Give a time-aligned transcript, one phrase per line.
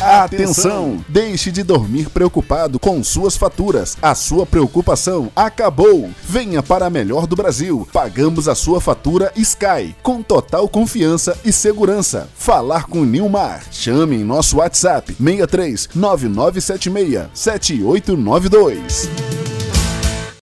[0.00, 1.04] Atenção!
[1.08, 3.98] Deixe de dormir preocupado com suas faturas.
[4.00, 6.08] A sua preocupação acabou.
[6.22, 7.86] Venha para a melhor do Brasil.
[7.92, 12.28] Pagamos a sua fatura Sky com total confiança e segurança.
[12.34, 13.62] Falar com Nilmar.
[13.70, 19.39] Chame em nosso WhatsApp 63 9976 7892.